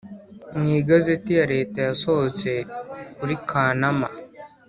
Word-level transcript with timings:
Mu 0.57 0.65
igazeti 0.79 1.31
ya 1.39 1.45
leta 1.53 1.79
yasohotse 1.87 2.49
kuri 3.17 3.35
kanama 3.47 4.07